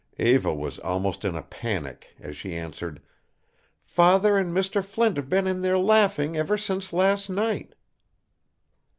Eva 0.17 0.51
was 0.51 0.79
almost 0.79 1.23
in 1.23 1.35
a 1.35 1.43
panic 1.43 2.15
as 2.19 2.35
she 2.35 2.55
answered, 2.55 3.03
"Father 3.83 4.35
and 4.35 4.51
Mr. 4.51 4.83
Flint 4.83 5.15
have 5.17 5.29
been 5.29 5.45
in 5.45 5.61
there 5.61 5.77
laughing 5.77 6.35
ever 6.35 6.57
since 6.57 6.91
last 6.91 7.29
night." 7.29 7.75